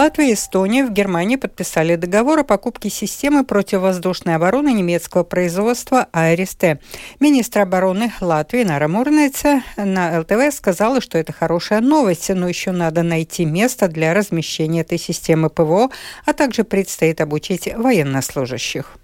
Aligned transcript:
Латвия 0.00 0.30
и 0.30 0.32
Эстония 0.32 0.86
в 0.86 0.92
Германии 0.94 1.36
подписали 1.36 1.94
договор 1.94 2.38
о 2.38 2.42
покупке 2.42 2.88
системы 2.88 3.44
противовоздушной 3.44 4.34
обороны 4.34 4.72
немецкого 4.72 5.24
производства 5.24 6.06
АРСТ. 6.12 6.80
Министр 7.20 7.60
обороны 7.60 8.10
Латвии 8.22 8.62
Нара 8.62 8.88
Мурнеца 8.88 9.62
на 9.76 10.18
ЛТВ 10.20 10.56
сказала, 10.56 11.02
что 11.02 11.18
это 11.18 11.34
хорошая 11.34 11.82
новость, 11.82 12.30
но 12.30 12.48
еще 12.48 12.70
надо 12.70 13.02
найти 13.02 13.44
место 13.44 13.88
для 13.88 14.14
размещения 14.14 14.80
этой 14.80 14.96
системы 14.96 15.50
ПВО, 15.50 15.90
а 16.24 16.32
также 16.32 16.64
предстоит 16.64 17.20
обучить 17.20 17.68
военнослужащих. 17.70 18.96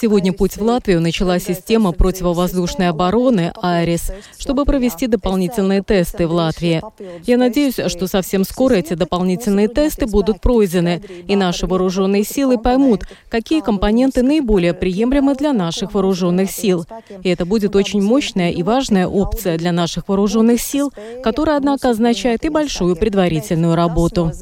Сегодня 0.00 0.32
путь 0.32 0.56
в 0.56 0.62
Латвию 0.62 1.00
начала 1.00 1.38
система 1.38 1.92
противовоздушной 1.92 2.88
обороны 2.88 3.52
«Айрис», 3.62 4.10
чтобы 4.36 4.64
провести 4.64 5.06
дополнительные 5.06 5.80
тесты 5.80 6.26
в 6.26 6.32
Латвии. 6.32 6.82
Я 7.24 7.38
надеюсь, 7.38 7.78
что 7.86 8.08
совсем 8.08 8.42
скоро 8.42 8.74
эти 8.74 8.94
дополнительные 8.94 9.68
тесты 9.68 10.06
будут 10.06 10.40
пройдены, 10.40 11.02
и 11.28 11.36
наши 11.36 11.68
вооруженные 11.68 12.24
силы 12.24 12.58
поймут, 12.58 13.02
какие 13.28 13.60
компоненты 13.60 14.24
наиболее 14.24 14.74
приемлемы 14.74 15.36
для 15.36 15.52
наших 15.52 15.94
вооруженных 15.94 16.50
сил. 16.50 16.86
И 17.22 17.28
это 17.28 17.46
будет 17.46 17.76
очень 17.76 18.02
мощная 18.02 18.50
и 18.50 18.64
важная 18.64 19.06
опция 19.06 19.56
для 19.56 19.70
наших 19.70 20.08
вооруженных 20.08 20.60
сил, 20.60 20.92
которая, 21.22 21.58
однако, 21.58 21.90
означает 21.90 22.44
и 22.44 22.48
большую 22.48 22.96
предварительную 22.96 23.76
работу 23.76 24.32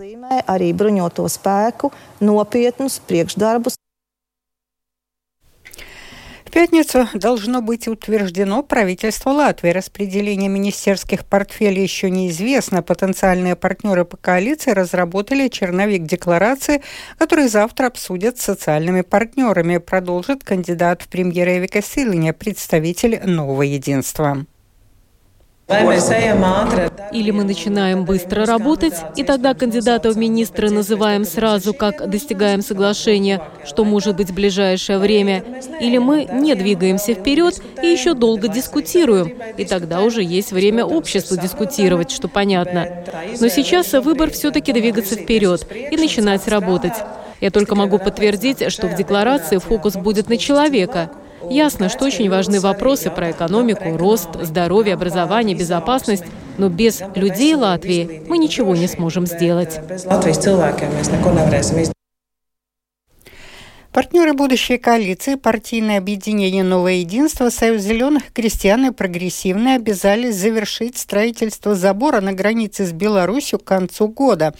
nopietnus 2.23 3.01
priekšdarbus. 3.07 3.75
В 6.53 6.55
пятницу 6.55 7.09
должно 7.15 7.63
быть 7.63 7.89
утверждено 7.89 8.63
правительство 8.63 9.31
Латвии. 9.31 9.71
Распределение 9.71 10.51
министерских 10.51 11.25
портфелей 11.25 11.83
еще 11.83 12.11
неизвестно. 12.11 12.83
Потенциальные 12.83 13.57
партнеры 13.57 14.05
по 14.05 14.19
коалиции 14.19 14.73
разработали 14.73 15.49
черновик 15.49 16.03
декларации, 16.03 16.83
который 17.17 17.49
завтра 17.49 17.87
обсудят 17.87 18.39
с 18.39 18.43
социальными 18.43 19.01
партнерами, 19.01 19.79
продолжит 19.79 20.45
кандидат 20.45 21.01
в 21.01 21.09
премьеры 21.09 21.57
Эвика 21.57 21.81
Силиня, 21.83 22.35
представитель 22.35 23.21
нового 23.25 23.63
единства. 23.63 24.45
Или 27.13 27.31
мы 27.31 27.45
начинаем 27.45 28.05
быстро 28.05 28.47
работать, 28.47 28.95
и 29.17 29.23
тогда 29.23 29.55
кандидата 29.55 30.11
в 30.11 30.17
министры 30.17 30.71
называем 30.71 31.25
сразу, 31.25 31.75
как 31.75 32.09
достигаем 32.09 32.63
соглашения, 32.63 33.43
что 33.65 33.85
может 33.85 34.17
быть 34.17 34.31
в 34.31 34.35
ближайшее 34.35 34.99
время. 34.99 35.45
Или 35.81 35.99
мы 35.99 36.25
не 36.25 36.55
двигаемся 36.55 37.15
вперед 37.15 37.61
и 37.83 37.87
еще 37.87 38.15
долго 38.15 38.49
дискутируем, 38.49 39.35
и 39.57 39.65
тогда 39.65 40.01
уже 40.01 40.23
есть 40.23 40.53
время 40.53 40.85
обществу 40.85 41.37
дискутировать, 41.37 42.11
что 42.11 42.29
понятно. 42.29 43.05
Но 43.41 43.49
сейчас 43.49 43.93
выбор 43.93 44.31
все-таки 44.31 44.73
двигаться 44.73 45.17
вперед 45.17 45.67
и 45.91 45.97
начинать 45.97 46.49
работать. 46.49 46.95
Я 47.41 47.51
только 47.51 47.75
могу 47.75 47.99
подтвердить, 47.99 48.73
что 48.73 48.87
в 48.87 48.95
декларации 48.95 49.59
фокус 49.59 49.95
будет 49.97 50.29
на 50.29 50.37
человека– 50.37 51.11
Ясно, 51.51 51.89
что 51.89 52.05
очень 52.05 52.31
важны 52.31 52.61
вопросы 52.61 53.11
про 53.11 53.31
экономику, 53.31 53.97
рост, 53.97 54.29
здоровье, 54.43 54.95
образование, 54.95 55.57
безопасность, 55.57 56.25
но 56.59 56.69
без 56.69 57.03
людей 57.15 57.55
Латвии 57.55 58.23
мы 58.29 58.39
ничего 58.39 58.77
не 58.77 58.87
сможем 58.87 59.27
сделать. 59.27 59.81
Партнеры 63.93 64.33
будущей 64.33 64.79
коалиции, 64.79 65.35
партийное 65.35 65.99
объединение 65.99 66.65
«Новое 66.65 66.95
единство», 66.95 67.51
Союз 67.51 67.83
зеленых, 67.83 68.33
крестьян 68.33 68.87
и 68.87 68.91
прогрессивные 68.91 69.77
обязались 69.77 70.37
завершить 70.37 70.97
строительство 70.97 71.75
забора 71.75 72.23
на 72.23 72.33
границе 72.33 72.87
с 72.87 72.93
Беларусью 72.93 73.59
к 73.59 73.65
концу 73.65 74.09
года 74.09 74.55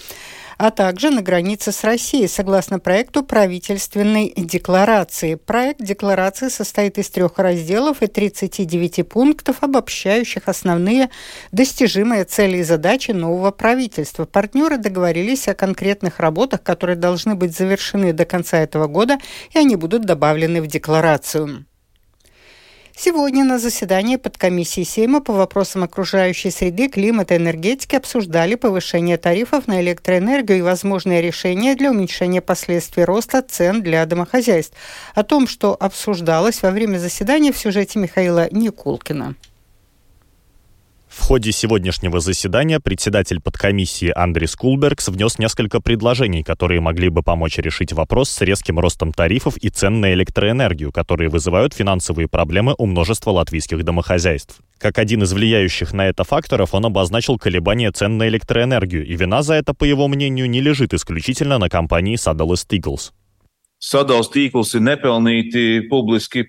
а 0.63 0.71
также 0.71 1.11
на 1.11 1.23
границе 1.23 1.73
с 1.73 1.83
Россией, 1.83 2.29
согласно 2.29 2.79
проекту 2.79 3.25
правительственной 3.25 4.33
декларации. 4.37 5.35
Проект 5.35 5.83
декларации 5.83 6.51
состоит 6.51 6.99
из 6.99 7.11
трех 7.11 7.37
разделов 7.41 8.01
и 8.01 8.07
39 8.07 9.09
пунктов, 9.09 9.57
обобщающих 9.65 10.45
основные 10.47 11.11
достижимые 11.51 12.23
цели 12.23 12.59
и 12.59 12.63
задачи 12.63 13.11
нового 13.11 13.51
правительства. 13.51 14.25
Партнеры 14.25 14.79
договорились 14.79 15.49
о 15.49 15.55
конкретных 15.55 16.21
работах, 16.21 16.63
которые 16.63 16.95
должны 16.95 17.35
быть 17.35 17.57
завершены 17.57 18.13
до 18.13 18.25
конца 18.25 18.59
этого 18.59 18.87
года, 18.87 19.19
и 19.51 19.59
они 19.59 19.75
будут 19.75 20.05
добавлены 20.05 20.63
в 20.63 20.69
декларацию. 20.69 21.67
Сегодня 22.95 23.45
на 23.45 23.59
заседании 23.59 24.17
подкомиссии 24.17 24.85
Сейма 24.85 25.21
по 25.21 25.33
вопросам 25.33 25.83
окружающей 25.83 26.51
среды, 26.51 26.89
климата 26.89 27.35
и 27.35 27.37
энергетики 27.39 27.97
обсуждали 27.97 28.55
повышение 28.55 29.17
тарифов 29.17 29.67
на 29.67 29.81
электроэнергию 29.81 30.59
и 30.59 30.63
возможные 30.63 31.23
решения 31.23 31.75
для 31.75 31.91
уменьшения 31.91 32.43
последствий 32.43 33.05
роста 33.05 33.43
цен 33.43 33.83
для 33.83 34.05
домохозяйств. 34.05 34.77
О 35.15 35.23
том, 35.23 35.49
что 35.49 35.75
обсуждалось 35.75 36.63
во 36.63 36.71
время 36.71 36.99
заседания 36.99 37.53
в 37.53 37.59
сюжете 37.59 37.99
Михаила 37.99 38.49
Никулкина. 38.51 39.35
В 41.15 41.25
ходе 41.25 41.53
сегодняшнего 41.53 42.21
заседания 42.21 42.81
председатель 42.81 43.39
подкомиссии 43.39 44.11
Андрис 44.17 44.57
Кулбергс 44.57 45.09
внес 45.09 45.39
несколько 45.39 45.83
предложений, 45.83 46.43
которые 46.43 46.81
могли 46.81 47.11
бы 47.11 47.23
помочь 47.23 47.59
решить 47.59 47.93
вопрос 47.93 48.31
с 48.31 48.41
резким 48.41 48.79
ростом 48.79 49.13
тарифов 49.13 49.59
и 49.59 49.69
цен 49.69 50.01
на 50.01 50.15
электроэнергию, 50.15 50.91
которые 50.91 51.29
вызывают 51.29 51.75
финансовые 51.75 52.29
проблемы 52.29 52.75
у 52.79 52.87
множества 52.87 53.31
латвийских 53.31 53.85
домохозяйств. 53.85 54.61
Как 54.79 54.99
один 54.99 55.23
из 55.23 55.35
влияющих 55.35 55.93
на 55.93 56.09
это 56.09 56.25
факторов, 56.25 56.73
он 56.73 56.87
обозначил 56.87 57.39
колебания 57.39 57.93
цен 57.93 58.17
на 58.17 58.27
электроэнергию, 58.29 59.07
и 59.07 59.15
вина 59.15 59.43
за 59.43 59.55
это, 59.55 59.75
по 59.75 59.85
его 59.85 60.09
мнению, 60.09 60.49
не 60.49 60.63
лежит 60.63 60.95
исключительно 60.95 61.59
на 61.59 61.69
компании 61.69 62.17
Tīkls. 62.17 63.13
Sadals 63.83 64.29
tīkls 64.31 64.77
ir 64.79 64.83
nepelnīti 64.87 65.63
publiski 65.91 66.45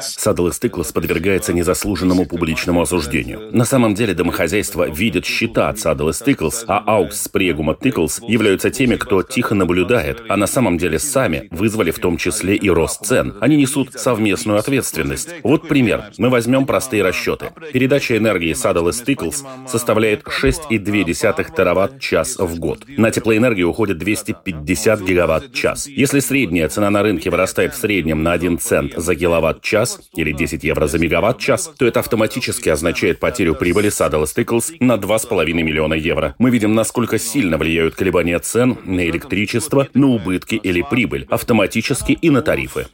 Садлес 0.00 0.60
Тыклас 0.60 0.92
подвергается 0.92 1.52
незаслуженному 1.52 2.24
публичному 2.24 2.82
осуждению. 2.82 3.50
На 3.50 3.64
самом 3.64 3.94
деле 3.94 4.14
домохозяйства 4.14 4.88
видят 4.88 5.26
счета 5.26 5.68
от 5.68 5.80
Садлес 5.80 6.18
Тыклс, 6.20 6.64
а 6.68 6.78
Аукс 6.86 7.26
Прегума 7.26 7.74
Тыклс 7.74 8.20
являются 8.28 8.70
теми, 8.70 8.94
кто 8.94 9.24
тихо 9.24 9.56
наблюдает, 9.56 10.22
а 10.28 10.36
на 10.36 10.46
самом 10.46 10.78
деле 10.78 11.00
сами 11.00 11.48
вызвали 11.50 11.90
в 11.90 11.98
том 11.98 12.16
числе 12.16 12.54
и 12.54 12.70
рост 12.70 13.04
цен. 13.04 13.34
Они 13.40 13.56
несут 13.56 13.94
совместную 13.94 14.60
ответственность. 14.60 15.30
Вот 15.42 15.66
пример. 15.66 16.12
Мы 16.16 16.30
возьмем 16.30 16.64
простые 16.64 17.02
расчеты. 17.02 17.46
Передача 17.72 18.16
энергии 18.16 18.52
Садлес 18.52 19.00
Тыклс 19.00 19.44
составляет 19.66 20.22
6,2 20.22 21.56
тераватт-час 21.56 22.36
в 22.38 22.56
год. 22.60 22.84
На 22.86 23.10
теплоэнергию 23.10 23.68
уходит 23.68 23.98
250 23.98 25.00
гигаватт-час. 25.00 25.88
Если 25.88 26.20
средняя 26.20 26.68
цена 26.68 26.88
на 26.90 27.02
рынке 27.02 27.30
вырастает 27.30 27.74
в 27.74 27.78
среднем 27.78 28.22
на 28.22 28.30
1 28.30 28.58
цент 28.58 28.92
за 28.96 29.16
киловатт 29.16 29.55
мегаватт-час 29.56 30.00
или 30.14 30.32
10 30.32 30.64
евро 30.64 30.86
за 30.86 30.98
мегаватт-час, 30.98 31.72
то 31.78 31.86
это 31.86 32.00
автоматически 32.00 32.68
означает 32.68 33.20
потерю 33.20 33.54
прибыли 33.54 33.90
Saddle 33.90 34.24
Stickles 34.24 34.76
на 34.80 34.94
2,5 34.94 35.52
миллиона 35.52 35.94
евро. 35.94 36.34
Мы 36.38 36.50
видим, 36.50 36.74
насколько 36.74 37.18
сильно 37.18 37.58
влияют 37.58 37.94
колебания 37.94 38.38
цен 38.38 38.78
на 38.84 39.06
электричество, 39.08 39.88
на 39.94 40.08
убытки 40.08 40.54
или 40.54 40.82
прибыль, 40.82 41.26
автоматически 41.30 42.12
и 42.12 42.30
на 42.30 42.42
тарифы. 42.42 42.86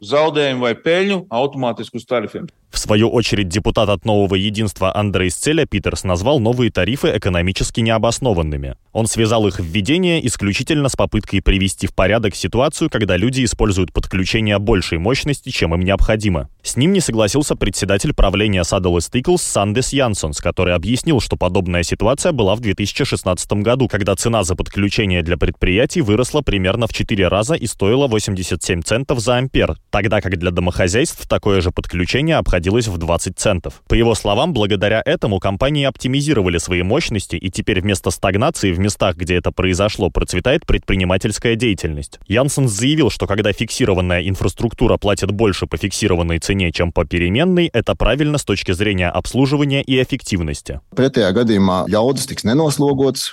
В 2.73 2.79
свою 2.79 3.09
очередь, 3.09 3.49
депутат 3.49 3.87
от 3.89 4.03
«Нового 4.03 4.33
единства» 4.33 4.95
Андрей 4.95 5.29
Сцеля 5.29 5.67
Питерс 5.67 6.03
назвал 6.03 6.39
новые 6.39 6.71
тарифы 6.71 7.15
экономически 7.15 7.81
необоснованными. 7.81 8.75
Он 8.93 9.05
связал 9.05 9.47
их 9.47 9.59
введение 9.59 10.25
исключительно 10.25 10.89
с 10.89 10.95
попыткой 10.95 11.43
привести 11.43 11.85
в 11.85 11.93
порядок 11.93 12.35
ситуацию, 12.35 12.89
когда 12.89 13.15
люди 13.15 13.43
используют 13.43 13.93
подключение 13.93 14.57
большей 14.57 14.97
мощности, 14.97 15.49
чем 15.49 15.75
им 15.75 15.81
необходимо. 15.81 16.49
С 16.61 16.77
ним 16.77 16.93
не 16.93 17.01
согласился 17.01 17.55
председатель 17.55 18.13
правления 18.13 18.61
Saddle 18.61 18.97
Stickles 18.97 19.39
Сандес 19.39 19.91
Янсонс, 19.91 20.39
который 20.39 20.73
объяснил, 20.73 21.19
что 21.19 21.35
подобная 21.35 21.83
ситуация 21.83 22.31
была 22.31 22.55
в 22.55 22.61
2016 22.61 23.51
году, 23.53 23.89
когда 23.89 24.15
цена 24.15 24.43
за 24.43 24.55
подключение 24.55 25.23
для 25.23 25.35
предприятий 25.35 26.01
выросла 26.01 26.41
примерно 26.41 26.87
в 26.87 26.93
4 26.93 27.27
раза 27.27 27.55
и 27.55 27.67
стоила 27.67 28.07
87 28.07 28.81
центов 28.81 29.19
за 29.19 29.37
ампер, 29.37 29.75
тогда 29.89 30.21
как 30.21 30.37
для 30.37 30.51
домохозяйств 30.51 31.27
такое 31.27 31.59
же 31.59 31.71
подключение 31.71 32.37
обходилось 32.37 32.87
в 32.87 32.97
20 32.97 33.37
центов. 33.37 33.81
По 33.89 33.93
его 33.95 34.15
словам, 34.15 34.53
благодаря 34.53 35.01
этому 35.05 35.39
компании 35.39 35.83
оптимизировали 35.83 36.59
свои 36.59 36.81
мощности, 36.81 37.35
и 37.35 37.51
теперь 37.51 37.81
вместо 37.81 38.09
стагнации 38.09 38.71
в 38.71 38.79
местах, 38.79 39.17
где 39.17 39.35
это 39.35 39.51
произошло, 39.51 40.09
процветает 40.09 40.65
предпринимательская 40.65 41.55
деятельность. 41.55 42.19
Янсен 42.27 42.69
заявил, 42.69 43.09
что 43.09 43.27
когда 43.27 43.51
фиксированная 43.51 44.27
инфраструктура 44.29 44.95
платит 44.95 45.31
больше 45.31 45.67
по 45.67 45.75
фиксированной 45.75 46.39
цене, 46.43 46.71
чем 46.71 46.91
по 46.91 47.05
переменной, 47.05 47.69
это 47.71 47.95
правильно 47.95 48.37
с 48.37 48.43
точки 48.43 48.73
зрения 48.73 49.09
обслуживания 49.09 49.81
и 49.81 50.01
эффективности. 50.01 50.81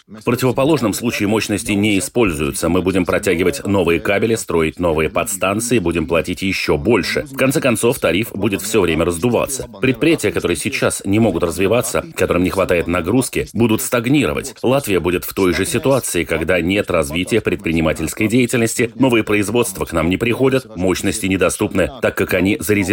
В 0.07 0.25
противоположном 0.25 0.95
случае 0.95 1.29
мощности 1.29 1.73
не 1.73 1.99
используются. 1.99 2.69
Мы 2.69 2.83
будем 2.83 3.05
протягивать 3.05 3.67
новые 3.67 4.01
кабели, 4.01 4.37
строить 4.37 4.79
новые 4.79 5.11
подстанции, 5.11 5.81
будем 5.81 6.07
платить 6.07 6.43
еще 6.43 6.77
больше. 6.77 7.25
В 7.25 7.37
конце 7.37 7.61
концов, 7.61 7.99
тариф 7.99 8.31
будет 8.33 8.63
все 8.63 8.81
время 8.81 9.05
раздуваться. 9.05 9.69
Предприятия, 9.81 10.31
которые 10.31 10.57
сейчас 10.57 11.03
не 11.05 11.19
могут 11.19 11.43
развиваться, 11.43 12.05
которым 12.15 12.45
не 12.45 12.51
хватает 12.51 12.87
нагрузки, 12.87 13.49
будут 13.53 13.83
стагнировать. 13.83 14.55
Латвия 14.63 15.01
будет 15.01 15.25
в 15.25 15.35
той 15.35 15.53
же 15.53 15.67
ситуации, 15.67 16.25
когда 16.25 16.61
нет 16.61 16.91
развития 16.91 17.41
предпринимательской 17.41 18.29
деятельности, 18.29 18.93
новые 18.95 19.25
производства 19.25 19.85
к 19.85 19.93
нам 19.93 20.09
не 20.09 20.17
приходят, 20.17 20.77
мощности 20.77 21.27
недоступны, 21.27 21.91
так 22.01 22.17
как 22.17 22.35
они 22.35 22.57
зарезервированы. 22.61 22.90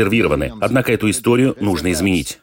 Однако 0.61 0.91
эту 0.91 1.09
историю 1.09 1.55
нужно 1.59 1.91
изменить. 1.91 2.39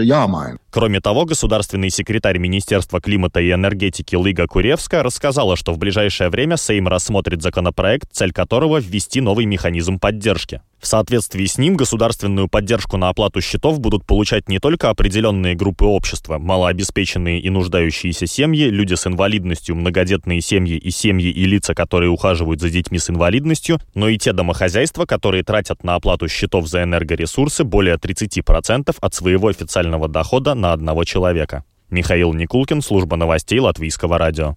Jāmaina. 0.00 0.58
Кроме 0.70 1.00
того, 1.00 1.24
государственный 1.24 1.90
секретарь 1.90 2.38
Министерства 2.38 3.00
климата 3.00 3.40
и 3.40 3.50
энергетики 3.50 4.14
Лига 4.14 4.46
Куревска 4.46 5.02
рассказала, 5.02 5.56
что 5.56 5.72
в 5.72 5.78
ближайшее 5.78 6.30
время 6.30 6.56
Сейм 6.56 6.86
рассмотрит 6.86 7.42
законопроект, 7.42 8.12
цель 8.12 8.32
которого 8.32 8.78
ввести 8.78 9.20
новый 9.20 9.46
механизм 9.46 9.98
поддержки. 9.98 10.60
В 10.82 10.86
соответствии 10.88 11.46
с 11.46 11.58
ним 11.58 11.76
государственную 11.76 12.48
поддержку 12.48 12.96
на 12.96 13.08
оплату 13.08 13.40
счетов 13.40 13.78
будут 13.78 14.04
получать 14.04 14.48
не 14.48 14.58
только 14.58 14.90
определенные 14.90 15.54
группы 15.54 15.84
общества, 15.84 16.38
малообеспеченные 16.38 17.38
и 17.38 17.50
нуждающиеся 17.50 18.26
семьи, 18.26 18.64
люди 18.64 18.94
с 18.94 19.06
инвалидностью, 19.06 19.76
многодетные 19.76 20.40
семьи 20.40 20.76
и 20.76 20.90
семьи 20.90 21.30
и 21.30 21.44
лица, 21.44 21.74
которые 21.74 22.10
ухаживают 22.10 22.60
за 22.60 22.68
детьми 22.68 22.98
с 22.98 23.08
инвалидностью, 23.10 23.78
но 23.94 24.08
и 24.08 24.18
те 24.18 24.32
домохозяйства, 24.32 25.06
которые 25.06 25.44
тратят 25.44 25.84
на 25.84 25.94
оплату 25.94 26.26
счетов 26.26 26.66
за 26.66 26.82
энергоресурсы 26.82 27.62
более 27.62 27.94
30% 27.94 28.96
от 29.00 29.14
своего 29.14 29.46
официального 29.46 30.08
дохода 30.08 30.54
на 30.54 30.72
одного 30.72 31.04
человека. 31.04 31.64
Михаил 31.90 32.32
Никулкин, 32.32 32.82
служба 32.82 33.14
новостей 33.14 33.60
Латвийского 33.60 34.18
радио. 34.18 34.56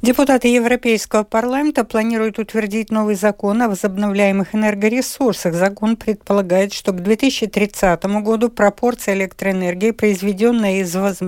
Депутаты 0.00 0.46
Европейского 0.46 1.24
парламента 1.24 1.82
планируют 1.82 2.38
утвердить 2.38 2.92
новый 2.92 3.16
закон 3.16 3.60
о 3.62 3.68
возобновляемых 3.68 4.54
энергоресурсах. 4.54 5.54
Закон 5.54 5.96
предполагает, 5.96 6.72
что 6.72 6.92
к 6.92 7.02
2030 7.02 8.04
году 8.22 8.48
пропорция 8.48 9.16
электроэнергии, 9.16 9.90
произведенная 9.90 10.82
из, 10.82 10.94
воз... 10.94 11.18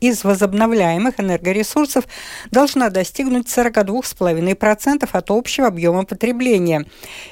из 0.00 0.24
возобновляемых 0.24 1.20
энергоресурсов, 1.20 2.06
должна 2.50 2.88
достигнуть 2.88 3.48
42,5% 3.48 5.06
от 5.12 5.30
общего 5.30 5.66
объема 5.66 6.06
потребления. 6.06 6.86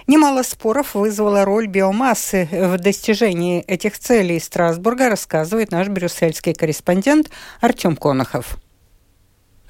Немало 0.06 0.42
споров 0.42 0.94
вызвала 0.94 1.46
роль 1.46 1.66
биомассы 1.66 2.46
в 2.52 2.76
достижении 2.76 3.62
этих 3.62 3.98
целей 3.98 4.38
Страсбурга, 4.38 5.08
рассказывает 5.08 5.70
наш 5.70 5.88
брюссельский 5.88 6.52
корреспондент 6.52 7.30
Артем 7.62 7.96
Конохов. 7.96 8.58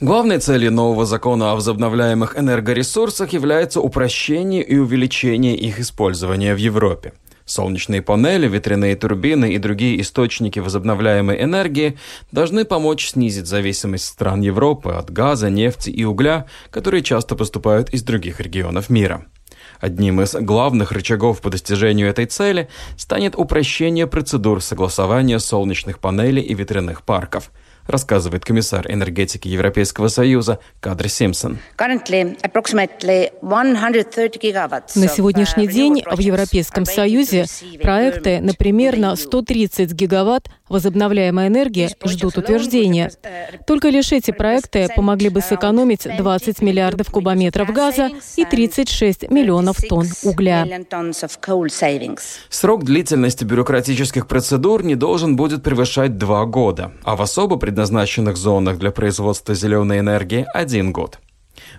Главной 0.01 0.39
целью 0.39 0.71
нового 0.71 1.05
закона 1.05 1.51
о 1.51 1.55
возобновляемых 1.57 2.39
энергоресурсах 2.39 3.33
является 3.33 3.81
упрощение 3.81 4.63
и 4.63 4.77
увеличение 4.77 5.57
их 5.57 5.81
использования 5.81 6.55
в 6.55 6.59
Европе. 6.59 7.15
Солнечные 7.45 8.01
панели, 8.01 8.47
ветряные 8.47 8.95
турбины 8.95 9.55
и 9.55 9.59
другие 9.59 10.01
источники 10.01 10.61
возобновляемой 10.61 11.43
энергии 11.43 11.99
должны 12.31 12.65
помочь 12.65 13.09
снизить 13.09 13.49
зависимость 13.49 14.05
стран 14.05 14.41
Европы 14.41 14.91
от 14.91 15.11
газа, 15.11 15.51
нефти 15.51 15.91
и 15.91 16.05
угля, 16.05 16.47
которые 16.71 17.03
часто 17.03 17.35
поступают 17.35 17.91
из 17.91 18.05
других 18.05 18.39
регионов 18.39 18.91
мира. 18.91 19.27
Одним 19.81 20.21
из 20.21 20.33
главных 20.33 20.93
рычагов 20.93 21.41
по 21.41 21.51
достижению 21.51 22.09
этой 22.09 22.27
цели 22.27 22.69
станет 22.97 23.35
упрощение 23.37 24.07
процедур 24.07 24.63
согласования 24.63 25.41
солнечных 25.41 25.99
панелей 25.99 26.43
и 26.43 26.55
ветряных 26.55 27.03
парков– 27.03 27.51
рассказывает 27.89 28.45
комиссар 28.45 28.87
энергетики 28.89 29.49
Европейского 29.49 30.09
Союза 30.09 30.61
Кадр 30.81 31.09
Симпсон. 31.09 31.59
На 31.79 31.89
сегодняшний 35.09 35.67
uh, 35.67 35.73
день 35.73 36.05
в 36.05 36.19
Европейском 36.21 36.85
Союзе 36.85 37.47
проекты, 37.83 38.41
например, 38.41 38.97
на 38.99 39.17
130 39.17 39.93
гигаватт 39.93 40.49
возобновляемой 40.69 41.49
энергии 41.49 41.89
ждут 42.05 42.37
утверждения. 42.37 43.11
Только 43.67 43.89
лишь 43.89 44.13
эти 44.13 44.31
проекты 44.31 44.89
помогли 44.95 45.31
бы 45.31 45.41
сэкономить 45.41 46.07
20 46.19 46.61
миллиардов 46.61 47.11
кубометров 47.11 47.73
газа 47.73 48.11
и 48.37 48.45
36 48.45 49.31
миллионов 49.31 49.79
тонн 49.89 50.07
угля. 50.23 50.67
Срок 52.51 52.85
длительности 52.85 53.45
бюрократических 53.45 54.27
процедур 54.27 54.85
не 54.85 54.95
должен 54.95 55.37
будет 55.37 55.63
превышать 55.63 56.19
два 56.19 56.45
года, 56.45 56.93
а 57.03 57.17
в 57.17 57.23
особо 57.23 57.57
предназначенных 57.57 57.78
зонах 58.37 58.79
для 58.79 58.91
производства 58.91 59.55
зеленой 59.55 60.01
энергии– 60.01 60.47
один 60.55 60.93
год. 60.93 61.19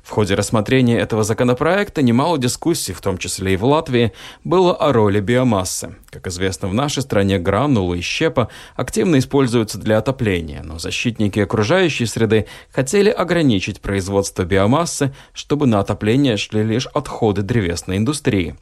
В 0.04 0.10
ходе 0.10 0.36
рассмотрения 0.36 0.98
этого 0.98 1.24
законопроекта 1.24 2.02
немало 2.02 2.38
дискуссий, 2.38 2.94
в 2.94 3.02
том 3.02 3.18
числе 3.18 3.54
и 3.54 3.58
в 3.58 3.66
Латвии, 3.66 4.14
было 4.44 4.76
о 4.76 4.94
роли 4.94 5.20
биомассы. 5.20 5.96
Как 6.10 6.28
известно, 6.28 6.68
в 6.68 6.74
нашей 6.74 7.04
стране 7.04 7.40
гранулы 7.40 8.00
и 8.00 8.02
щепа 8.02 8.50
активно 8.76 9.20
используются 9.20 9.78
для 9.78 9.98
отопления, 9.98 10.62
но 10.64 10.80
защитники 10.80 11.40
окружающей 11.40 12.06
среды 12.06 12.48
хотели 12.72 13.10
ограничить 13.10 13.82
производство 13.82 14.44
биомассы, 14.44 15.14
чтобы 15.34 15.68
на 15.68 15.80
отопление 15.80 16.38
шли 16.38 16.64
лишь 16.64 16.88
отходы 16.88 17.42
древесной 17.42 17.98
индустрии. 17.98 18.56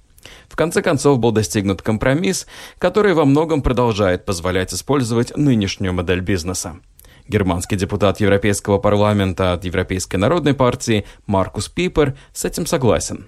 В 0.49 0.55
конце 0.55 0.81
концов 0.81 1.19
был 1.19 1.31
достигнут 1.31 1.81
компромисс, 1.81 2.47
который 2.79 3.13
во 3.13 3.25
многом 3.25 3.61
продолжает 3.61 4.25
позволять 4.25 4.73
использовать 4.73 5.35
нынешнюю 5.37 5.93
модель 5.93 6.21
бизнеса. 6.21 6.79
Германский 7.27 7.75
депутат 7.75 8.19
Европейского 8.19 8.77
парламента 8.77 9.53
от 9.53 9.65
Европейской 9.65 10.15
народной 10.15 10.53
партии 10.53 11.05
Маркус 11.25 11.67
Пипер 11.67 12.15
с 12.33 12.45
этим 12.45 12.65
согласен. 12.65 13.27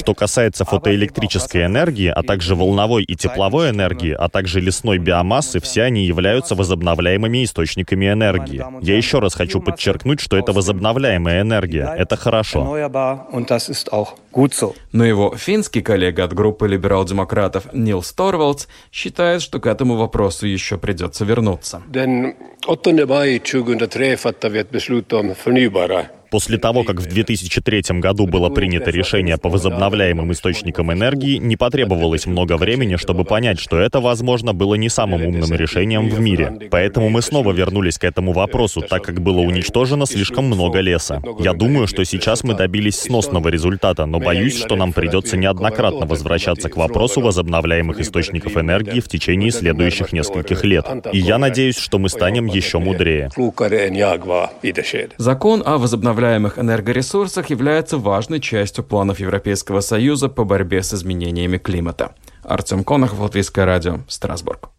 Что 0.00 0.14
касается 0.14 0.64
фотоэлектрической 0.64 1.66
энергии, 1.66 2.08
а 2.08 2.22
также 2.22 2.54
волновой 2.54 3.04
и 3.04 3.14
тепловой 3.14 3.70
энергии, 3.70 4.12
а 4.12 4.28
также 4.28 4.60
лесной 4.60 4.98
биомассы, 4.98 5.60
все 5.60 5.82
они 5.82 6.04
являются 6.04 6.54
возобновляемыми 6.54 7.44
источниками 7.44 8.10
энергии. 8.12 8.64
Я 8.82 8.96
еще 8.96 9.18
раз 9.18 9.34
хочу 9.34 9.60
подчеркнуть, 9.60 10.20
что 10.20 10.36
это 10.36 10.52
возобновляемая 10.52 11.42
энергия. 11.42 11.94
Это 11.96 12.16
хорошо. 12.16 12.76
Но 14.92 15.04
его 15.04 15.34
финский 15.36 15.82
коллега 15.82 16.24
от 16.24 16.32
группы 16.32 16.66
либерал-демократов 16.66 17.72
Нил 17.72 18.02
Торвалдс 18.02 18.66
считает, 18.92 19.42
что 19.42 19.60
к 19.60 19.66
этому 19.66 19.96
вопросу 19.96 20.46
еще 20.46 20.78
придется 20.78 21.24
вернуться. 21.24 21.82
Den 21.88 22.34
8 22.66 23.06
maj 23.06 23.38
2003 23.38 24.16
fattade 24.16 24.52
vi 24.52 24.58
ett 24.58 24.70
beslut 24.70 25.12
om 25.12 25.34
förnybara 25.34 26.06
После 26.30 26.58
того, 26.58 26.84
как 26.84 27.00
в 27.00 27.06
2003 27.06 27.98
году 27.98 28.26
было 28.26 28.50
принято 28.50 28.90
решение 28.90 29.36
по 29.36 29.48
возобновляемым 29.48 30.30
источникам 30.32 30.92
энергии, 30.92 31.38
не 31.38 31.56
потребовалось 31.56 32.26
много 32.26 32.56
времени, 32.56 32.96
чтобы 32.96 33.24
понять, 33.24 33.58
что 33.58 33.78
это, 33.78 34.00
возможно, 34.00 34.54
было 34.54 34.76
не 34.76 34.88
самым 34.88 35.26
умным 35.26 35.52
решением 35.52 36.08
в 36.08 36.20
мире. 36.20 36.68
Поэтому 36.70 37.08
мы 37.08 37.22
снова 37.22 37.52
вернулись 37.52 37.98
к 37.98 38.04
этому 38.04 38.32
вопросу, 38.32 38.80
так 38.80 39.02
как 39.02 39.20
было 39.20 39.40
уничтожено 39.40 40.06
слишком 40.06 40.46
много 40.46 40.78
леса. 40.78 41.20
Я 41.40 41.52
думаю, 41.52 41.88
что 41.88 42.04
сейчас 42.04 42.44
мы 42.44 42.54
добились 42.54 43.00
сносного 43.00 43.48
результата, 43.48 44.06
но 44.06 44.20
боюсь, 44.20 44.56
что 44.56 44.76
нам 44.76 44.92
придется 44.92 45.36
неоднократно 45.36 46.06
возвращаться 46.06 46.68
к 46.68 46.76
вопросу 46.76 47.20
возобновляемых 47.20 47.98
источников 47.98 48.56
энергии 48.56 49.00
в 49.00 49.08
течение 49.08 49.50
следующих 49.50 50.12
нескольких 50.12 50.64
лет. 50.64 50.86
И 51.12 51.18
я 51.18 51.38
надеюсь, 51.38 51.76
что 51.76 51.98
мы 51.98 52.08
станем 52.08 52.46
еще 52.46 52.78
мудрее. 52.78 53.30
Закон 55.16 55.62
о 55.66 55.78
возобновляемых 55.78 56.19
возобновляемых 56.20 56.58
энергоресурсах 56.58 57.50
является 57.50 57.96
важной 57.96 58.40
частью 58.40 58.84
планов 58.84 59.20
Европейского 59.20 59.80
Союза 59.80 60.28
по 60.28 60.44
борьбе 60.44 60.82
с 60.82 60.92
изменениями 60.92 61.56
климата. 61.56 62.14
Артем 62.42 62.84
Конохов, 62.84 63.20
Латвийское 63.20 63.64
радио, 63.64 64.00
Страсбург. 64.06 64.69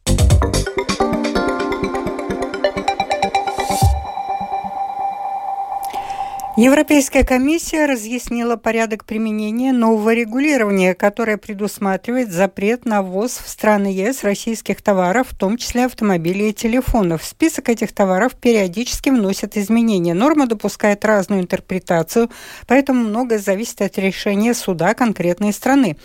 Европейская 6.57 7.23
комиссия 7.23 7.85
разъяснила 7.85 8.57
порядок 8.57 9.05
применения 9.05 9.71
нового 9.71 10.13
регулирования, 10.13 10.93
которое 10.93 11.37
предусматривает 11.37 12.29
запрет 12.29 12.83
на 12.83 13.01
ввоз 13.01 13.37
в 13.37 13.47
страны 13.47 13.87
ЕС 13.87 14.25
российских 14.25 14.81
товаров, 14.81 15.27
в 15.29 15.37
том 15.37 15.55
числе 15.55 15.85
автомобилей 15.85 16.49
и 16.49 16.53
телефонов. 16.53 17.23
Список 17.23 17.69
этих 17.69 17.93
товаров 17.93 18.35
периодически 18.35 19.09
вносят 19.09 19.55
изменения. 19.55 20.13
Норма 20.13 20.45
допускает 20.45 21.05
разную 21.05 21.41
интерпретацию, 21.41 22.29
поэтому 22.67 23.05
многое 23.07 23.39
зависит 23.39 23.81
от 23.81 23.97
решения 23.97 24.53
суда 24.53 24.93
конкретной 24.93 25.53
страны. 25.53 25.95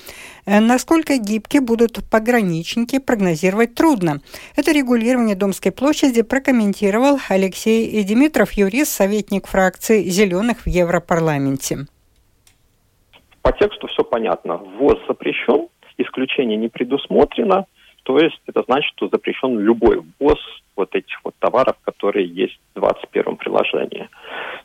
Э, 0.46 0.60
насколько 0.60 1.18
гибки 1.18 1.58
будут 1.58 1.98
пограничники, 2.10 2.98
прогнозировать 2.98 3.74
трудно. 3.74 4.20
Это 4.56 4.72
регулирование 4.72 5.34
Домской 5.34 5.72
площади 5.72 6.22
прокомментировал 6.22 7.18
Алексей 7.28 8.02
Димитров, 8.04 8.52
юрист, 8.52 8.92
советник 8.92 9.46
фракции 9.46 10.04
«Зеленых» 10.04 10.58
в 10.64 10.68
Европарламенте. 10.68 11.86
По 13.42 13.52
тексту 13.52 13.88
все 13.88 14.04
понятно. 14.04 14.56
Ввоз 14.56 14.98
запрещен, 15.08 15.68
исключение 15.98 16.56
не 16.56 16.68
предусмотрено. 16.68 17.66
То 18.04 18.18
есть 18.18 18.40
это 18.46 18.62
значит, 18.68 18.92
что 18.96 19.08
запрещен 19.08 19.58
любой 19.58 20.00
ввоз 20.20 20.38
вот 20.76 20.94
этих 20.94 21.18
вот 21.24 21.34
товаров, 21.40 21.76
которые 21.82 22.26
есть 22.26 22.58
в 22.74 22.80
21 22.80 23.36
приложении. 23.36 24.08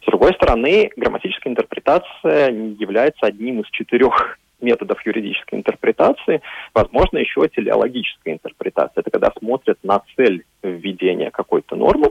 С 0.03 0.05
другой 0.05 0.33
стороны, 0.33 0.91
грамматическая 0.95 1.51
интерпретация 1.51 2.51
является 2.51 3.25
одним 3.25 3.61
из 3.61 3.69
четырех 3.71 4.37
методов 4.61 5.05
юридической 5.05 5.55
интерпретации, 5.55 6.41
возможно 6.73 7.17
еще 7.17 7.47
телеологическая 7.47 8.33
интерпретация. 8.33 9.01
Это 9.01 9.11
когда 9.11 9.31
смотрят 9.37 9.77
на 9.83 10.01
цель 10.15 10.43
введения 10.63 11.31
какой-то 11.31 11.75
нормы. 11.75 12.09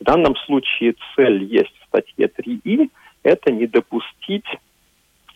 В 0.00 0.04
данном 0.04 0.36
случае 0.36 0.94
цель 1.14 1.44
есть 1.44 1.74
в 1.80 1.86
статье 1.86 2.26
3и, 2.26 2.90
это 3.22 3.52
не 3.52 3.66
допустить, 3.66 4.46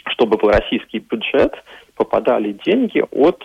чтобы 0.06 0.38
в 0.38 0.44
российский 0.44 0.98
бюджет 0.98 1.54
попадали 1.94 2.52
деньги 2.64 3.04
от 3.10 3.42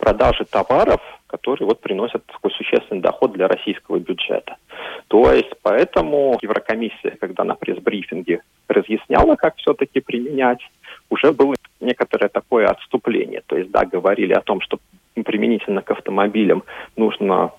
продажи 0.00 0.44
товаров, 0.44 1.00
которые 1.26 1.68
вот 1.68 1.80
приносят 1.80 2.24
такой 2.26 2.50
существенный 2.52 3.00
доход 3.00 3.32
для 3.32 3.46
российского 3.46 3.98
бюджета. 3.98 4.56
То 5.08 5.32
есть 5.32 5.52
поэтому 5.62 6.38
Еврокомиссия, 6.42 7.16
когда 7.20 7.44
на 7.44 7.54
пресс-брифинге 7.54 8.40
разъясняла, 8.68 9.36
как 9.36 9.56
все-таки 9.56 10.00
применять, 10.00 10.60
уже 11.10 11.32
было 11.32 11.54
некоторое 11.80 12.28
такое 12.28 12.66
отступление. 12.66 13.42
То 13.46 13.56
есть, 13.56 13.70
да, 13.70 13.84
говорили 13.84 14.32
о 14.32 14.40
том, 14.40 14.60
что 14.60 14.78
применительно 15.14 15.82
к 15.82 15.90
автомобилям 15.90 16.62
нужно 16.96 17.52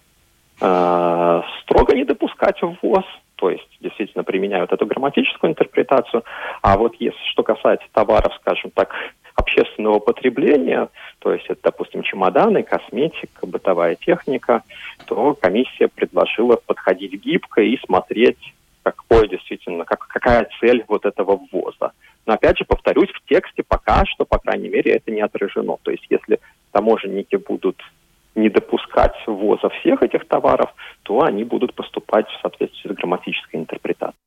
э, 0.60 1.42
строго 1.62 1.96
не 1.96 2.06
допускать 2.06 2.62
ввоз, 2.62 3.06
то 3.36 3.50
есть 3.50 3.68
действительно 3.80 4.24
применяют 4.24 4.72
эту 4.72 4.86
грамматическую 4.86 5.52
интерпретацию. 5.52 6.24
А 6.62 6.78
вот 6.78 6.96
если 7.00 7.20
что 7.32 7.44
касается 7.44 7.88
товаров, 7.92 8.34
скажем 8.42 8.72
так, 8.72 8.94
общественного 9.36 10.00
потребления, 10.00 10.90
то 11.22 11.32
есть 11.32 11.46
это, 11.48 11.60
допустим, 11.66 12.02
чемоданы, 12.02 12.64
косметика, 12.64 13.46
бытовая 13.46 13.96
техника, 13.96 14.64
то 15.06 15.36
комиссия 15.36 15.88
предложила 15.88 16.56
подходить 16.56 17.14
гибко 17.24 17.62
и 17.62 17.78
смотреть, 17.86 18.54
какой 18.82 19.30
действительно, 19.30 19.86
как, 19.86 20.08
какая 20.08 20.50
цель 20.60 20.84
вот 20.88 21.06
этого 21.06 21.40
ввоза. 21.52 21.92
Но 22.26 22.34
опять 22.34 22.58
же, 22.58 22.66
повторюсь, 22.66 23.12
в 23.12 23.24
тексте 23.30 23.62
пока 23.62 24.04
что, 24.08 24.26
по 24.26 24.40
крайней 24.40 24.70
мере, 24.70 24.94
это 24.94 25.12
не 25.12 25.22
отражено. 25.22 25.78
То 25.84 25.92
есть 25.92 26.08
если 26.10 26.40
таможенники 26.72 27.36
будут 27.36 27.80
не 28.34 28.50
допускать 28.50 29.16
ввоза 29.28 29.70
всех 29.70 30.02
этих 30.02 30.28
товаров, 30.28 30.74
то 31.04 31.22
они 31.22 31.44
будут 31.44 31.76
поступать 31.76 32.28
в 32.30 32.42
соответствии 32.42 32.90
с 32.90 32.96
грамматической 32.96 33.60
интерпретацией. 33.60 34.21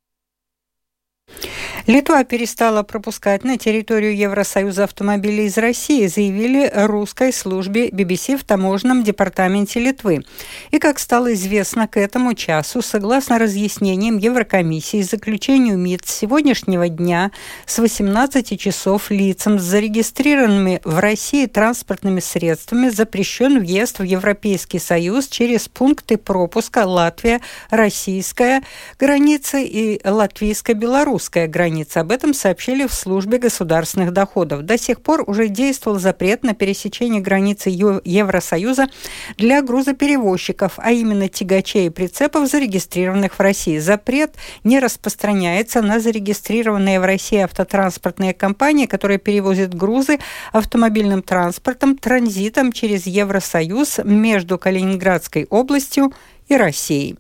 Литва 1.87 2.25
перестала 2.25 2.83
пропускать 2.83 3.45
на 3.45 3.59
территорию 3.59 4.17
Евросоюза 4.17 4.85
автомобили 4.85 5.43
из 5.43 5.59
России, 5.59 6.07
заявили 6.07 6.73
русской 6.75 7.31
службе 7.31 7.91
BBC 7.91 8.39
в 8.39 8.45
таможенном 8.45 9.03
департаменте 9.05 9.81
Литвы. 9.81 10.25
И, 10.71 10.79
как 10.79 10.99
стало 10.99 11.35
известно 11.35 11.87
к 11.87 11.99
этому 11.99 12.33
часу, 12.33 12.81
согласно 12.81 13.39
разъяснениям 13.39 14.17
Еврокомиссии, 14.17 15.03
заключению 15.03 15.77
МИД 15.77 16.07
с 16.07 16.15
сегодняшнего 16.15 16.89
дня 16.89 17.33
с 17.67 17.79
18 17.79 18.59
часов 18.59 19.11
лицам 19.11 19.59
с 19.59 19.63
зарегистрированными 19.65 20.81
в 20.85 20.99
России 20.99 21.45
транспортными 21.45 22.21
средствами 22.21 22.89
запрещен 22.89 23.59
въезд 23.59 23.99
в 23.99 24.05
Европейский 24.05 24.79
Союз 24.79 25.29
через 25.29 25.69
пункты 25.69 26.17
пропуска 26.17 26.87
Латвия, 26.87 27.43
российская 27.69 28.63
граница 28.99 29.59
и 29.59 30.01
латвийско-белорусская 30.03 31.47
граница 31.47 31.74
границы. 31.75 31.99
Об 31.99 32.13
этом 32.13 32.35
сообщили 32.35 32.87
в 32.87 32.95
службе 32.95 33.39
государственных 33.39 34.13
доходов. 34.13 34.63
До 34.63 34.79
сих 34.79 35.01
пор 35.01 35.25
уже 35.27 35.49
действовал 35.49 35.99
запрет 35.99 36.45
на 36.45 36.55
пересечение 36.55 37.21
границы 37.21 37.71
Евросоюза 37.71 38.87
для 39.37 39.61
грузоперевозчиков, 39.63 40.75
а 40.77 40.93
именно 40.93 41.29
тягачей 41.29 41.87
и 41.87 41.91
прицепов, 41.91 42.49
зарегистрированных 42.49 43.35
в 43.35 43.41
России. 43.41 43.79
Запрет 43.79 44.35
не 44.63 44.79
распространяется 44.79 45.83
на 45.83 46.01
зарегистрированные 46.01 47.01
в 47.01 47.05
России 47.05 47.39
автотранспортные 47.39 48.35
компании, 48.35 48.87
которые 48.87 49.19
перевозят 49.19 49.75
грузы 49.75 50.19
автомобильным 50.53 51.23
транспортом 51.23 51.97
транзитом 51.97 52.73
через 52.73 53.07
Евросоюз 53.07 54.01
между 54.05 54.59
Калининградской 54.59 55.47
областью 55.51 56.13
и 56.49 56.57
Россией. 56.57 57.17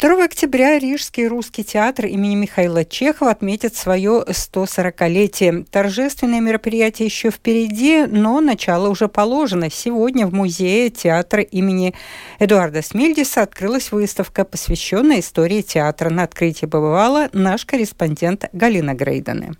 2 0.00 0.24
октября 0.24 0.78
Рижский 0.78 1.26
русский 1.26 1.62
театр 1.62 2.06
имени 2.06 2.34
Михаила 2.34 2.86
Чехова 2.86 3.32
отметит 3.32 3.76
свое 3.76 4.24
140-летие. 4.26 5.66
Торжественное 5.70 6.40
мероприятие 6.40 7.04
еще 7.04 7.30
впереди, 7.30 8.06
но 8.06 8.40
начало 8.40 8.88
уже 8.88 9.08
положено. 9.08 9.68
Сегодня 9.70 10.26
в 10.26 10.32
музее 10.32 10.88
театра 10.88 11.42
имени 11.42 11.94
Эдуарда 12.38 12.80
Смильдиса 12.80 13.42
открылась 13.42 13.92
выставка, 13.92 14.46
посвященная 14.46 15.20
истории 15.20 15.60
театра. 15.60 16.08
На 16.08 16.22
открытии 16.22 16.64
побывала 16.64 17.28
наш 17.34 17.66
корреспондент 17.66 18.46
Галина 18.54 18.94
Грейдены. 18.94 19.52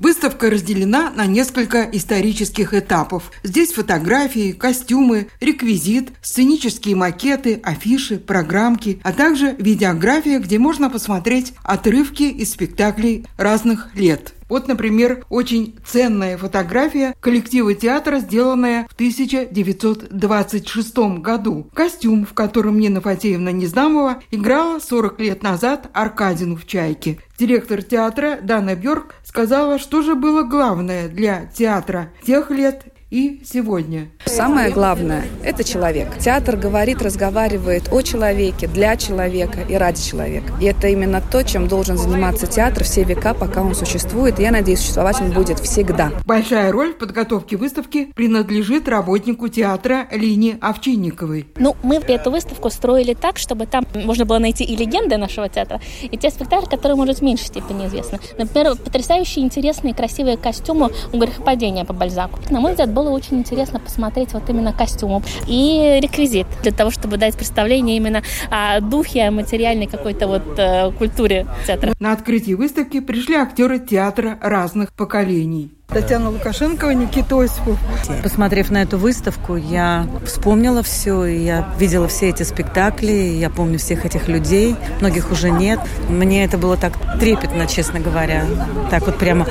Выставка 0.00 0.48
разделена 0.48 1.10
на 1.10 1.26
несколько 1.26 1.82
исторических 1.82 2.72
этапов. 2.72 3.30
Здесь 3.42 3.74
фотографии, 3.74 4.52
костюмы, 4.52 5.28
реквизит, 5.40 6.12
сценические 6.22 6.96
макеты, 6.96 7.60
афиши, 7.62 8.18
программки, 8.18 8.98
а 9.04 9.12
также 9.12 9.54
видеография, 9.58 10.38
где 10.38 10.58
можно 10.58 10.88
посмотреть 10.88 11.52
отрывки 11.62 12.22
из 12.22 12.50
спектаклей 12.50 13.26
разных 13.36 13.94
лет. 13.94 14.32
Вот, 14.50 14.68
например, 14.68 15.24
очень 15.30 15.76
ценная 15.86 16.36
фотография 16.36 17.14
коллектива 17.20 17.72
театра, 17.72 18.18
сделанная 18.18 18.86
в 18.90 18.94
1926 18.94 20.98
году. 21.20 21.70
Костюм, 21.72 22.26
в 22.26 22.34
котором 22.34 22.78
Нина 22.78 23.00
Фатеевна 23.00 23.52
Незнамова 23.52 24.20
играла 24.32 24.80
40 24.80 25.20
лет 25.20 25.44
назад 25.44 25.88
Аркадину 25.94 26.56
в 26.56 26.66
«Чайке». 26.66 27.20
Директор 27.38 27.82
театра 27.82 28.38
Дана 28.42 28.74
Бьорк 28.74 29.14
сказала, 29.24 29.78
что 29.78 30.02
же 30.02 30.14
было 30.14 30.42
главное 30.42 31.08
для 31.08 31.46
театра 31.46 32.12
тех 32.22 32.50
лет 32.50 32.89
и 33.10 33.42
сегодня. 33.44 34.08
Самое 34.24 34.70
главное– 34.70 35.24
это 35.42 35.64
человек. 35.64 36.16
Театр 36.18 36.56
говорит, 36.56 37.02
разговаривает 37.02 37.92
о 37.92 38.02
человеке, 38.02 38.68
для 38.68 38.96
человека 38.96 39.60
и 39.68 39.74
ради 39.74 40.00
человека. 40.00 40.52
И 40.60 40.66
это 40.66 40.86
именно 40.88 41.20
то, 41.20 41.42
чем 41.42 41.66
должен 41.66 41.98
заниматься 41.98 42.46
театр 42.46 42.84
все 42.84 43.02
века, 43.02 43.34
пока 43.34 43.62
он 43.62 43.74
существует. 43.74 44.38
И 44.38 44.42
я 44.42 44.52
надеюсь, 44.52 44.78
существовать 44.78 45.20
он 45.20 45.32
будет 45.32 45.58
всегда. 45.58 46.12
Большая 46.24 46.70
роль 46.70 46.94
в 46.94 46.98
подготовке 46.98 47.56
выставки 47.56 48.12
принадлежит 48.14 48.88
работнику 48.88 49.48
театра 49.48 50.06
Лине 50.12 50.58
Овчинниковой. 50.60 51.46
Ну, 51.56 51.76
мы 51.82 51.96
эту 51.96 52.30
выставку 52.30 52.70
строили 52.70 53.14
так, 53.14 53.38
чтобы 53.38 53.66
там 53.66 53.84
можно 53.94 54.24
было 54.24 54.38
найти 54.38 54.64
и 54.64 54.76
легенды 54.76 55.16
нашего 55.16 55.48
театра, 55.48 55.80
и 56.02 56.16
те 56.16 56.30
спектакли, 56.30 56.68
которые, 56.68 56.96
может, 56.96 57.18
в 57.18 57.22
меньшей 57.22 57.46
степени 57.46 57.86
известны. 57.86 58.18
Например, 58.38 58.76
потрясающие, 58.76 59.44
интересные, 59.44 59.94
красивые 59.94 60.36
костюмы 60.36 60.90
у 61.12 61.18
грехопадения 61.18 61.84
по 61.84 61.92
Бальзаку. 61.92 62.38
На 62.50 62.60
мой 62.60 62.72
взгляд, 62.72 62.92
было 63.00 63.10
очень 63.10 63.38
интересно 63.38 63.80
посмотреть 63.80 64.34
вот 64.34 64.48
именно 64.50 64.74
костюм 64.74 65.22
и 65.46 65.98
реквизит 66.02 66.46
для 66.62 66.72
того, 66.72 66.90
чтобы 66.90 67.16
дать 67.16 67.34
представление 67.34 67.96
именно 67.96 68.22
о 68.50 68.80
духе, 68.80 69.22
о 69.22 69.30
материальной 69.30 69.86
какой-то 69.86 70.26
вот 70.26 70.58
э, 70.58 70.92
культуре 70.92 71.46
театра. 71.66 71.94
На 71.98 72.12
открытии 72.12 72.52
выставки 72.52 73.00
пришли 73.00 73.36
актеры 73.36 73.78
театра 73.78 74.38
разных 74.42 74.92
поколений. 74.92 75.72
Татьяна 75.88 76.30
Лукашенкова, 76.30 76.90
Никита 76.90 77.40
Осипов. 77.40 77.78
Посмотрев 78.22 78.70
на 78.70 78.82
эту 78.82 78.96
выставку, 78.96 79.56
я 79.56 80.06
вспомнила 80.24 80.82
все, 80.82 81.24
я 81.24 81.68
видела 81.80 82.06
все 82.06 82.28
эти 82.28 82.44
спектакли, 82.44 83.10
я 83.10 83.50
помню 83.50 83.78
всех 83.78 84.04
этих 84.04 84.28
людей, 84.28 84.76
многих 85.00 85.32
уже 85.32 85.50
нет. 85.50 85.80
Мне 86.08 86.44
это 86.44 86.58
было 86.58 86.76
так 86.76 86.92
трепетно, 87.18 87.66
честно 87.66 87.98
говоря. 87.98 88.44
Так 88.90 89.06
вот 89.06 89.18
прямо 89.18 89.46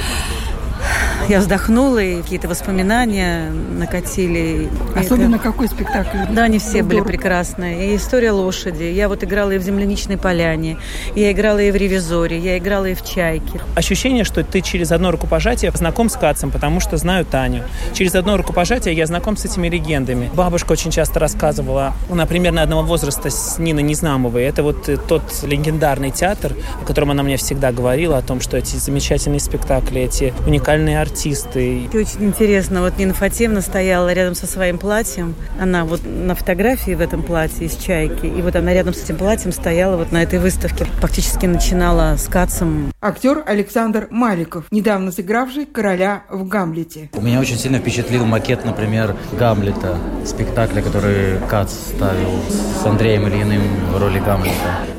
я 1.30 1.40
вздохнула, 1.40 2.00
и 2.00 2.22
какие-то 2.22 2.48
воспоминания 2.48 3.52
накатили. 3.52 4.68
Особенно 4.96 5.36
это... 5.36 5.44
какой 5.44 5.68
спектакль? 5.68 6.18
Да, 6.32 6.44
они 6.44 6.58
все 6.58 6.82
были 6.82 7.02
прекрасные. 7.02 7.94
И 7.94 7.96
«История 7.96 8.32
лошади». 8.32 8.84
Я 8.84 9.08
вот 9.08 9.24
играла 9.24 9.52
и 9.52 9.60
в 9.60 9.62
«Земляничной 9.62 10.18
поляне», 10.18 10.78
я 11.16 11.32
играла 11.32 11.60
и 11.60 11.70
в 11.70 11.76
«Ревизоре», 11.76 12.40
я 12.40 12.58
играла 12.58 12.86
и 12.86 12.96
в 12.96 13.06
«Чайке». 13.06 13.62
Ощущение, 13.76 14.24
что 14.24 14.44
ты 14.44 14.62
через 14.62 14.92
одно 14.92 15.12
рукопожатие 15.12 15.72
знаком 15.72 16.10
с 16.10 16.16
Кацем, 16.16 16.50
потому 16.50 16.80
что 16.80 16.98
знаю 16.98 17.26
Таню. 17.26 17.64
Через 17.94 18.16
одно 18.16 18.36
рукопожатие 18.36 18.96
я 18.96 19.06
знаком 19.06 19.38
с 19.38 19.46
этими 19.46 19.70
легендами. 19.70 20.32
Бабушка 20.34 20.72
очень 20.72 20.90
часто 20.90 21.20
рассказывала, 21.20 21.94
она 22.10 22.26
примерно 22.26 22.64
одного 22.64 22.82
возраста 22.82 23.30
с 23.30 23.60
Ниной 23.60 23.84
Незнамовой. 23.84 24.44
Это 24.44 24.64
вот 24.64 24.90
тот 25.08 25.22
легендарный 25.44 26.10
театр, 26.10 26.56
о 26.82 26.86
котором 26.86 27.12
она 27.12 27.22
мне 27.22 27.38
всегда 27.38 27.72
говорила, 27.72 28.18
о 28.18 28.22
том, 28.24 28.42
что 28.42 28.58
эти 28.58 28.78
замечательные 28.78 29.40
спектакли, 29.40 30.02
эти 30.02 30.34
уникальные 30.48 31.00
артисты, 31.00 31.19
артисты. 31.20 31.90
Очень 31.94 32.26
интересно, 32.26 32.82
вот 32.82 32.98
Нина 32.98 33.14
Фатевна 33.14 33.62
стояла 33.62 34.14
рядом 34.14 34.36
со 34.36 34.48
своим 34.48 34.78
платьем, 34.78 35.36
она 35.60 35.84
вот 35.84 36.02
на 36.06 36.34
фотографии 36.34 36.92
в 36.92 37.02
этом 37.02 37.24
платье 37.24 37.66
из 37.68 37.76
«Чайки», 37.76 38.26
и 38.26 38.42
вот 38.42 38.56
она 38.56 38.74
рядом 38.74 38.94
с 38.94 39.04
этим 39.04 39.18
платьем 39.18 39.52
стояла 39.52 39.98
вот 39.98 40.12
на 40.12 40.24
этой 40.24 40.40
выставке, 40.40 40.86
фактически 41.02 41.46
начинала 41.46 42.16
с 42.18 42.28
Кацем. 42.28 42.92
Актер 43.02 43.44
Александр 43.46 44.08
Маликов, 44.10 44.66
недавно 44.72 45.12
сыгравший 45.12 45.66
короля 45.66 46.24
в 46.30 46.48
«Гамлете». 46.48 47.10
У 47.14 47.22
меня 47.22 47.40
очень 47.40 47.58
сильно 47.58 47.80
впечатлил 47.80 48.26
макет, 48.26 48.64
например, 48.64 49.16
«Гамлета», 49.38 49.98
спектакля, 50.26 50.82
который 50.82 51.38
Кац 51.50 51.72
ставил 51.72 52.40
с 52.82 52.86
Андреем 52.86 53.28
Ильиным 53.28 53.62
в 53.94 53.98
роли 53.98 54.20
Гамлета. 54.20 54.56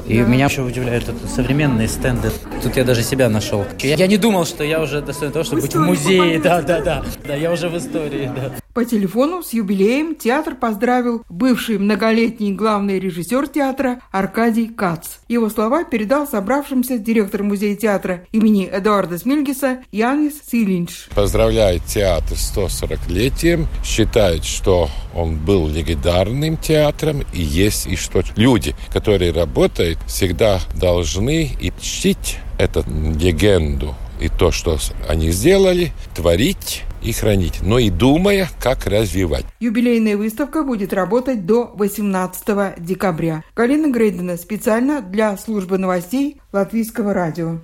И 0.07 0.19
меня 0.19 0.47
еще 0.47 0.62
удивляют 0.62 1.09
это 1.09 1.29
современные 1.29 1.87
стенды. 1.87 2.33
Тут 2.65 2.77
я 2.77 2.83
даже 2.83 3.05
себя 3.05 3.29
нашел. 3.29 3.65
Я, 3.79 3.95
я 3.95 4.07
не 4.09 4.17
думал, 4.17 4.45
что 4.45 4.65
я 4.65 4.83
уже 4.83 5.00
достоин 5.00 5.31
того, 5.31 5.45
чтобы 5.45 5.62
быть 5.62 5.73
в 5.73 5.79
музее. 5.79 6.10
Да, 6.43 6.62
да, 6.62 6.81
да. 6.81 7.05
Да, 7.26 7.35
я 7.35 7.52
уже 7.52 7.69
в 7.69 7.76
истории, 7.76 8.31
да. 8.35 8.52
По 8.75 8.85
телефону 8.85 9.43
с 9.43 9.52
юбилеем 9.52 10.14
театр 10.14 10.55
поздравил 10.55 11.25
бывший 11.29 11.76
многолетний 11.79 12.52
главный 12.52 13.00
режиссер 13.00 13.49
театра 13.49 14.00
Аркадий 14.12 14.69
Кац. 14.69 15.17
Его 15.29 15.50
слова 15.50 15.83
передал 15.83 16.29
собравшимся 16.29 16.99
директор 16.99 17.43
музея 17.43 17.75
театра 17.75 18.25
имени 18.31 18.69
Эдуарда 18.71 19.19
Смильгиса 19.19 19.83
Янис 19.90 20.35
Силинч. 20.49 21.09
Поздравляет 21.14 21.85
театр 21.85 22.37
с 22.37 22.57
140-летием, 22.57 23.67
считает, 23.85 24.45
что 24.45 24.88
он 25.14 25.35
был 25.37 25.67
легендарным 25.67 26.57
театром 26.57 27.23
и 27.33 27.43
есть, 27.43 27.88
и 27.88 27.97
что 27.97 28.23
люди, 28.37 28.76
которые 28.93 29.33
работают, 29.33 29.99
всегда 30.07 30.61
должны 30.76 31.50
и 31.61 31.73
чтить 31.81 32.38
эту 32.57 32.85
легенду 33.19 33.97
и 34.21 34.29
то, 34.29 34.53
что 34.53 34.79
они 35.09 35.31
сделали, 35.31 35.93
творить 36.15 36.85
и 37.03 37.12
хранить, 37.12 37.62
но 37.62 37.79
и 37.79 37.91
думая, 37.91 38.49
как 38.61 38.87
развивать. 38.87 39.47
Юбилейная 39.61 40.17
выставка 40.17 40.62
будет 40.62 40.93
работать 40.93 41.47
до 41.47 41.73
18 41.75 42.75
декабря. 42.79 43.43
Галина 43.57 43.91
Грейдена 43.91 44.37
специально 44.37 45.00
для 45.00 45.37
службы 45.37 45.79
новостей 45.79 46.41
Латвийского 46.53 47.15
радио. 47.15 47.61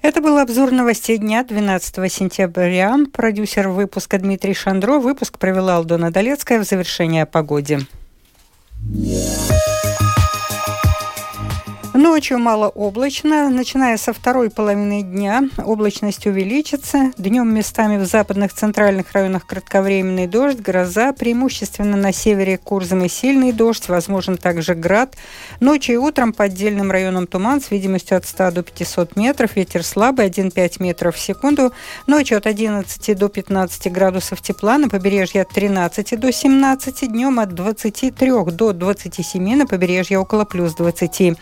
Это 0.00 0.20
был 0.20 0.38
обзор 0.38 0.72
новостей 0.72 1.18
дня 1.18 1.44
12 1.44 2.12
сентября. 2.12 2.96
Продюсер 3.12 3.68
выпуска 3.68 4.18
Дмитрий 4.18 4.54
Шандро. 4.54 4.98
Выпуск 4.98 5.38
провела 5.38 5.76
Алдона 5.76 6.10
Долецкая 6.10 6.58
в 6.58 6.64
завершение 6.64 7.22
о 7.22 7.26
погоде. 7.26 7.80
Yeah. 8.84 9.71
Ночью 12.02 12.40
малооблачно. 12.40 13.48
Начиная 13.48 13.96
со 13.96 14.12
второй 14.12 14.50
половины 14.50 15.02
дня 15.02 15.44
облачность 15.64 16.26
увеличится. 16.26 17.12
Днем 17.16 17.54
местами 17.54 17.96
в 17.96 18.06
западных 18.06 18.52
центральных 18.52 19.12
районах 19.12 19.46
кратковременный 19.46 20.26
дождь, 20.26 20.58
гроза. 20.58 21.12
Преимущественно 21.12 21.96
на 21.96 22.12
севере 22.12 22.58
Курзом 22.58 23.04
и 23.04 23.08
сильный 23.08 23.52
дождь. 23.52 23.88
Возможен 23.88 24.36
также 24.36 24.74
град. 24.74 25.14
Ночью 25.60 25.94
и 25.94 25.98
утром 25.98 26.32
по 26.32 26.42
отдельным 26.42 26.90
районам 26.90 27.28
туман 27.28 27.60
с 27.60 27.70
видимостью 27.70 28.16
от 28.16 28.26
100 28.26 28.50
до 28.50 28.62
500 28.64 29.14
метров. 29.14 29.54
Ветер 29.54 29.84
слабый 29.84 30.26
1,5 30.26 30.82
метров 30.82 31.14
в 31.14 31.20
секунду. 31.20 31.72
Ночью 32.08 32.38
от 32.38 32.48
11 32.48 33.16
до 33.16 33.28
15 33.28 33.92
градусов 33.92 34.42
тепла. 34.42 34.76
На 34.76 34.88
побережье 34.88 35.42
от 35.42 35.50
13 35.50 36.18
до 36.18 36.32
17. 36.32 37.08
Днем 37.12 37.38
от 37.38 37.54
23 37.54 38.32
до 38.46 38.72
27 38.72 39.54
на 39.54 39.66
побережье 39.68 40.18
около 40.18 40.44
плюс 40.44 40.74
20. 40.74 41.38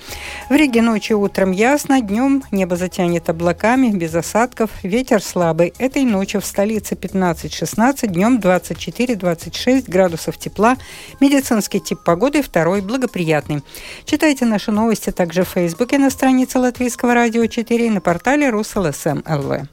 В 0.50 0.52
Риге 0.52 0.82
ночью 0.82 1.20
утром 1.20 1.52
ясно, 1.52 2.00
днем 2.00 2.42
небо 2.50 2.74
затянет 2.74 3.28
облаками, 3.28 3.90
без 3.90 4.16
осадков, 4.16 4.70
ветер 4.82 5.22
слабый. 5.22 5.72
Этой 5.78 6.02
ночью 6.02 6.40
в 6.40 6.44
столице 6.44 6.96
15-16, 6.96 8.08
днем 8.08 8.40
24-26 8.40 9.88
градусов 9.88 10.38
тепла. 10.38 10.76
Медицинский 11.20 11.78
тип 11.78 12.00
погоды 12.04 12.42
второй 12.42 12.80
благоприятный. 12.80 13.62
Читайте 14.04 14.44
наши 14.44 14.72
новости 14.72 15.10
также 15.10 15.44
в 15.44 15.50
Фейсбуке 15.50 15.98
на 15.98 16.10
странице 16.10 16.58
Латвийского 16.58 17.14
радио 17.14 17.46
4 17.46 17.86
и 17.86 17.90
на 17.90 18.00
портале 18.00 18.50
РусЛСМ 18.50 19.20
ЛВ. 19.24 19.68